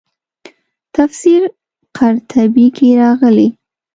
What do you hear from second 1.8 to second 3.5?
قرطبي کې راغلي.